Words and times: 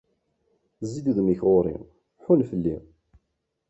Zzi-d 0.85 1.07
udem-ik 1.11 1.41
ɣur-i, 1.49 1.77
ḥunn 2.23 2.47
fell-i. 2.49 2.77